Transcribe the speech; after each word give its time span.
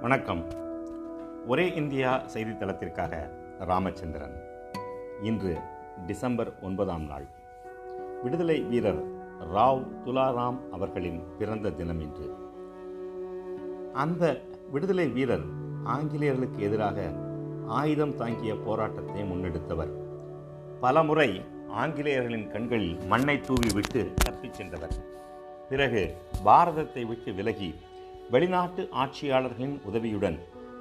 வணக்கம். 0.00 0.46
ஒரே 1.46 1.74
இந்தியா 1.74 2.22
செய்தித்தளத்திற்காக 2.34 3.30
ராமச்சந்திரன். 3.58 4.40
இன்று 5.22 5.58
டிசம்பர் 6.06 6.58
ஒன்பதாம் 6.62 7.06
நாள். 7.06 7.24
விடுதலை 8.22 8.60
வீரர் 8.60 9.08
ராவ் 9.54 9.86
துலாராம் 10.04 10.58
அவர்களின் 10.70 11.22
பிறந்த 11.38 11.70
தினம் 11.70 12.00
இன்று. 12.00 12.34
அந்த 13.92 14.40
விடுதலை 14.70 15.08
வீரர் 15.08 15.44
ஆங்கிலேயர்களுக்கு 15.84 16.62
எதிராக 16.62 17.12
ஆயுதம் 17.66 18.16
தாங்கிய 18.16 18.54
போராட்டத்தை 18.54 19.22
முன்னெடுத்தவர். 19.22 19.92
பலமுறை 20.80 21.40
ஆங்கிலேயர்களின் 21.76 22.48
கண்களில் 22.48 22.98
மண்ணை 23.06 23.40
தூவி 23.40 23.68
விட்டு 23.74 24.12
தப்பிச் 24.16 24.54
சென்றவர். 24.54 24.94
பிறகு 25.68 26.14
பாரதத்தை 26.44 27.06
விட்டு 27.06 27.32
விலகி 27.32 27.74
வெளிநாட்டு 28.30 28.88
ஆட்சியாளர்களின் 28.92 29.84
உதவியுடன் 29.84 30.38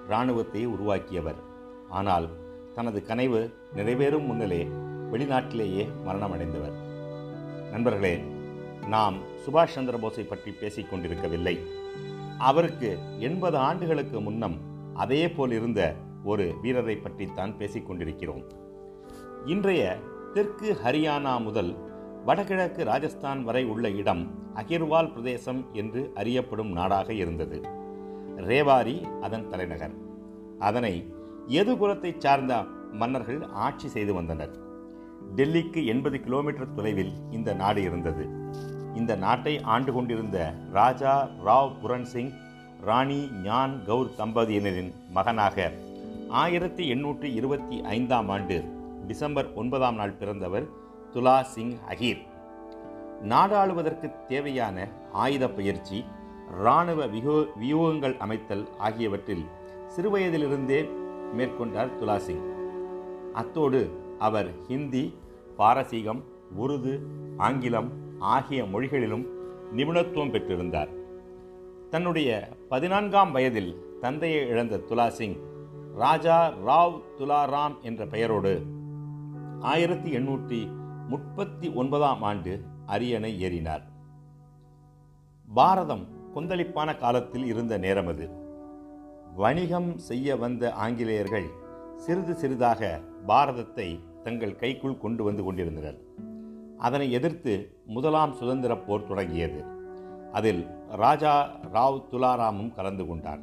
இராணுவத்தை 0.07 0.67
உருவாக்கியவர். 0.67 1.35
ஆனால் 1.89 2.27
தனது 2.73 3.05
கனவு 3.05 3.53
நிறைவேறும் 3.75 4.25
முன்னிலே 4.25 4.67
வெளிநாட்டிலேயே 5.11 5.87
மரணமடைந்தவர். 6.05 6.75
நண்பர்களே 7.71 8.23
நாம் 8.87 9.15
சுபாஷ் 9.43 9.75
சந்திரபோஸை 9.75 10.27
பற்றி 10.27 10.51
பேசிக் 10.51 10.89
கொண்டிருக்கவில்லை. 10.89 11.59
அவருக்கு 12.37 12.97
எண்பது 13.19 13.57
ஆண்டுகளுக்கு 13.57 14.21
முன்னம் 14.21 14.57
அதே 14.93 15.29
போல் 15.29 15.51
இருந்த 15.51 15.95
ஒரு 16.23 16.53
வீரரை 16.61 16.97
பற்றித்தான் 16.97 17.57
பேசிக் 17.57 17.87
கொண்டிருக்கிறோம். 17.87 18.43
இன்றைய 19.45 19.97
தெற்கு 20.33 20.77
ஹரியானா 20.83 21.43
முதல் 21.43 21.75
வடகிழக்கு 22.25 22.83
ராஜஸ்தான் 22.83 23.43
வரை 23.43 23.65
உள்ள 23.65 23.89
இடம் 23.89 24.38
அகிர்வால் 24.55 25.11
பிரதேசம் 25.11 25.65
என்று 25.73 26.11
அறியப்படும் 26.15 26.71
நாடாக 26.71 27.13
இருந்தது. 27.13 27.61
ரேவாரி 28.37 29.19
அதன் 29.21 29.49
தலைநகர். 29.49 29.93
அதனை 30.59 31.13
எது 31.47 31.77
குலத்தைச் 31.77 32.21
சார்ந்த 32.21 32.63
மன்னர்கள் 32.91 33.41
ஆட்சி 33.41 33.87
செய்து 33.87 34.13
வந்தனர். 34.13 34.57
டெல்லிக்கு 35.35 35.85
எண்பது 35.85 36.19
கிலோமீட்டர் 36.19 36.73
தொலைவில் 36.73 37.13
இந்த 37.31 37.53
நாடு 37.53 37.81
இருந்தது. 37.81 38.27
இந்த 38.95 39.15
நாட்டை 39.15 39.61
ஆண்டு 39.61 39.93
கொண்டிருந்த 39.93 40.53
ராஜா 40.71 41.27
ராவ் 41.45 41.79
புரன் 41.81 42.05
சிங் 42.05 42.31
ராணி 42.81 43.29
ஞான் 43.43 43.85
கவுர் 43.85 44.15
தம்பதியினரின் 44.17 44.93
மகனாக 45.09 45.71
ஆயிரத்தி 46.29 46.93
எண்ணூற்றி 46.93 47.23
இருபத்தி 47.23 47.83
ஐந்தாம் 47.83 48.29
ஆண்டு 48.29 48.63
டிசம்பர் 49.07 49.53
ஒன்பதாம் 49.53 49.95
நாள் 49.95 50.11
பிறந்தவர் 50.11 50.67
துலா 51.13 51.41
சிங் 51.41 51.75
அகீர். 51.89 52.21
நாடாளுவதற்கு 53.23 54.11
தேவையான 54.27 54.87
ஆயுத 55.11 55.49
பயிற்சி 55.49 56.05
இராணுவ 56.61 57.05
வியூ 57.05 57.45
வியூகங்கள் 57.59 58.17
அமைத்தல் 58.17 58.67
ஆகியவற்றில் 58.77 59.45
சிறுவயதிலிருந்தே 59.95 60.89
மேற்கொண்டார் 61.33 61.97
துலா 61.99 62.17
சிங் 62.17 62.45
அத்தோடு 63.33 63.99
அவர் 64.19 64.49
ஹிந்தி 64.67 65.17
பாரசீகம் 65.57 66.23
உருது 66.57 67.07
ஆங்கிலம் 67.37 67.91
ஆகிய 68.19 68.65
மொழிகளிலும் 68.65 69.25
நிபுணத்துவம் 69.75 70.31
பெற்றிருந்தார். 70.31 70.89
தன்னுடைய 71.89 72.49
பதினான்காம் 72.69 73.31
வயதில் 73.31 73.99
தந்தையை 74.01 74.47
இழந்த 74.47 74.77
துலா 74.77 75.07
சிங் 75.07 75.37
ராஜா 75.95 76.47
ராவ் 76.65 77.01
துலாராம் 77.17 77.81
என்ற 77.81 78.05
பெயரோடு 78.05 78.61
ஆயிரத்தி 79.59 80.11
எண்ணூற்றி 80.11 80.71
முப்பத்தி 81.07 81.69
ஒன்பதாம் 81.69 82.21
ஆண்டு 82.21 82.65
அரியணை 82.95 83.31
ஏறினார். 83.45 83.83
பாரதம் 85.47 86.05
கொந்தளிப்பான 86.35 86.89
காலத்தில் 86.97 87.45
இருந்த 87.45 87.73
நேரம் 87.77 88.07
அது 88.07 88.27
வணிகம் 89.35 89.89
செய்ய 89.97 90.35
வந்த 90.35 90.63
ஆங்கிலேயர்கள் 90.83 91.47
சிறிது 91.95 92.33
சிறிதாக 92.35 92.99
பாரதத்தை 93.27 93.87
தங்கள் 94.23 94.59
கைக்குள் 94.61 95.01
கொண்டு 95.03 95.23
வந்து 95.23 95.43
கொண்டிருந்தனர். 95.43 95.97
அதனை 96.77 97.07
எதிர்த்து 97.11 97.53
முதலாம் 97.85 98.33
சுதந்திர 98.33 98.73
போர் 98.77 99.07
தொடங்கியது. 99.07 99.61
அதில் 100.31 100.61
ராஜா 101.03 101.33
ராவ் 101.73 102.03
துலாராமும் 102.11 102.73
கலந்து 102.75 103.05
கொண்டார். 103.07 103.41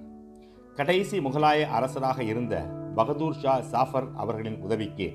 கடைசி 0.74 1.18
முகலாய 1.18 1.60
அரசராக 1.78 2.18
இருந்த 2.22 2.54
பகதூர் 2.94 3.40
ஷா 3.42 3.54
சாஃபர் 3.72 4.08
அவர்களின் 4.14 4.58
உதவிக்கு 4.60 5.08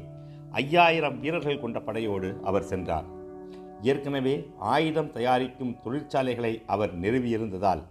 ஐயாயிரம் 0.52 1.20
வீரர்கள் 1.20 1.60
கொண்ட 1.60 1.80
படையோடு 1.80 2.30
அவர் 2.44 2.70
சென்றார். 2.72 3.08
ஏற்கனவே 3.82 4.34
ஆயுதம் 4.74 5.12
தயாரிக்கும் 5.12 5.78
தொழிற்சாலைகளை 5.84 6.54
அவர் 6.66 6.94
நிறுவியிருந்ததால் 7.00 7.82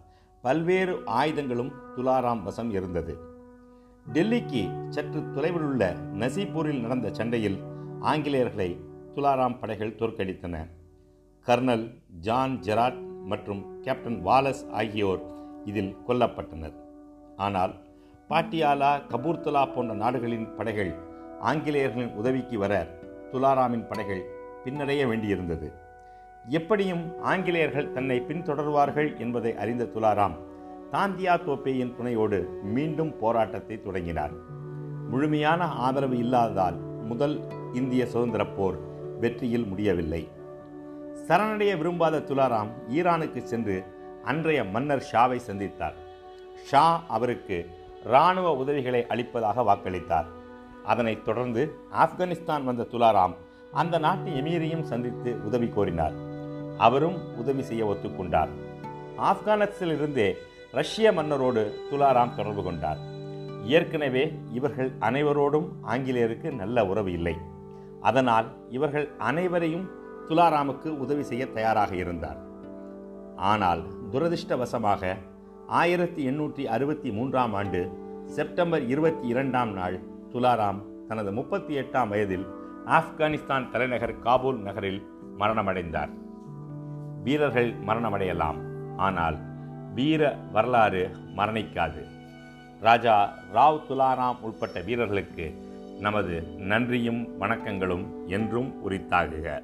பல்வேறு 0.44 0.94
ஆயுதங்களும் 1.04 1.72
துலாராம் 1.96 2.42
வசம் 2.42 2.70
இருந்தது. 2.70 3.14
டெல்லிக்கு 4.12 4.62
சற்று 4.88 5.20
தொலைவில் 5.34 5.62
உள்ள 5.62 5.92
நசீபூரில் 6.22 6.80
நடந்த 6.80 7.08
சண்டையில் 7.18 7.58
ஆங்கிலேயர்களை 8.02 8.70
துலாராம் 9.14 9.58
படைகள் 9.58 9.96
தோற்கடித்தன. 9.98 10.54
கர்னல் 11.46 11.86
ஜான் 12.20 12.56
ஜெராட் 12.58 13.00
மற்றும் 13.24 13.62
கேப்டன் 13.80 14.18
வாலஸ் 14.26 14.64
ஆகியோர் 14.80 15.22
இதில் 15.64 15.92
கொல்லப்பட்டனர். 16.08 16.76
ஆனால் 17.36 17.74
பாட்டியாலா 18.30 18.90
கபூர்தலா 19.12 19.62
போன்ற 19.74 19.94
நாடுகளின் 19.94 20.48
படைகள் 20.56 20.92
ஆங்கிலேயர்களின் 21.50 22.14
உதவிக்கு 22.14 22.58
வர 22.58 22.74
துலாராமின் 23.32 23.88
படைகள் 23.88 24.22
பின்னடைய 24.65 25.06
வேண்டியிருந்தது. 25.06 25.72
எப்படியும் 26.48 27.22
ஆங்கிலேயர்கள் 27.22 27.93
தன்னை 27.93 28.21
பின்தொடர்வார்கள் 28.21 29.19
என்பதை 29.19 29.56
அறிந்த 29.56 29.84
துலாராம் 29.84 30.37
தாந்தியா 30.93 31.34
தோப்பேயின் 31.47 31.97
துணையோடு 31.97 32.60
மீண்டும் 32.62 33.19
போராட்டத்தை 33.19 33.82
தொடங்கினார். 33.82 34.31
முழுமையான 35.10 35.65
ஆதரவு 35.65 36.19
இல்லாததால் 36.19 36.75
முதல் 37.10 37.41
இந்திய 37.72 38.06
சுதந்திர 38.06 38.47
போர் 38.47 38.78
வெற்றியில் 39.20 39.66
முடியவில்லை. 39.66 40.28
சரணடைய 41.28 41.76
விரும்பாத 41.76 42.19
துலாராம் 42.19 42.70
ஈரானுக்கு 42.88 43.43
சென்று 43.43 43.84
அன்றைய 44.25 44.65
மன்னர் 44.65 45.06
ஷாவை 45.12 45.38
சந்தித்தார். 45.47 45.97
ஷா 46.65 47.03
அவருக்கு 47.09 47.70
இராணுவ 48.04 48.56
உதவிகளை 48.56 49.06
அளிப்பதாக 49.06 49.62
வாக்களித்தார். 49.62 50.26
அதனைத் 50.84 51.25
தொடர்ந்து 51.25 51.75
ஆப்கானிஸ்தான் 51.93 52.65
வந்த 52.65 52.87
துலாராம் 52.91 53.34
அந்த 53.72 53.98
நாட்டு 53.98 54.31
எமீரையும் 54.31 54.82
சந்தித்து 54.82 55.44
உதவி 55.44 55.66
கோரினார். 55.66 56.12
அவரும் 56.78 57.36
உதவி 57.36 57.62
செய்ய 57.62 57.86
ஒத்துக்கொண்டார். 57.86 58.48
ஆப்கானிஸ்தானிலிருந்தே 59.19 60.36
ரஷ்ய 60.72 61.12
மன்னரோடு 61.12 61.72
துலாராம் 61.91 62.34
தொடர்பு 62.34 62.62
கொண்டார். 62.62 62.98
ஏற்கனவே 63.64 64.38
இவர்கள் 64.53 64.91
அனைவரோடும் 65.00 65.69
ஆங்கிலேயருக்கு 65.82 66.53
நல்ல 66.53 66.86
உறவு 66.86 67.12
இல்லை. 67.12 67.36
அதனால் 68.00 68.47
இவர்கள் 68.69 69.08
அனைவரையும் 69.19 69.91
துலாராமுக்கு 70.28 70.98
உதவி 70.98 71.22
செய்ய 71.22 71.47
தயாராக 71.47 71.94
இருந்தார். 71.94 72.38
ஆனால் 73.37 73.82
துரதிர்ஷ்டவசமாக 74.10 75.16
ஆயிரத்தி 75.66 76.28
எண்ணூற்றி 76.28 76.64
அறுபத்தி 76.64 77.10
மூன்றாம் 77.10 77.54
ஆண்டு 77.54 77.91
செப்டம்பர் 78.26 78.87
இருபத்தி 78.87 79.26
இரண்டாம் 79.26 79.72
நாள் 79.72 80.00
துலாராம் 80.32 80.81
தனது 81.08 81.32
முப்பத்தி 81.32 81.78
எட்டாம் 81.78 82.08
வயதில் 82.08 82.58
ஆப்கானிஸ்தான் 82.90 83.70
தலைநகர் 83.70 84.20
காபூல் 84.20 84.58
நகரில் 84.58 85.02
மரணமடைந்தார். 85.38 86.08
வீரர்கள் 87.24 87.74
மரணமடையலாம். 87.86 88.58
ஆனால் 88.96 89.36
வீர 89.94 90.38
வரலாறு 90.52 91.10
மரணிக்காது. 91.36 92.02
ராஜா 92.80 93.32
ராவ் 93.54 93.80
துலாராம் 93.88 94.40
உட்பட்ட 94.40 94.80
வீரர்களுக்கு 94.80 95.46
நமது 96.00 96.42
நன்றியும் 96.42 97.40
வணக்கங்களும் 97.40 98.06
என்றும் 98.26 98.90
உரித்தாகுக. 98.90 99.62